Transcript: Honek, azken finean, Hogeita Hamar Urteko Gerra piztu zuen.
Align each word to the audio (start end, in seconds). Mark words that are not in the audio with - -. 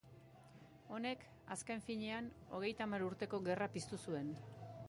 Honek, 0.97 1.25
azken 1.57 1.85
finean, 1.89 2.31
Hogeita 2.57 2.89
Hamar 2.89 3.07
Urteko 3.11 3.45
Gerra 3.51 3.73
piztu 3.77 4.05
zuen. 4.09 4.35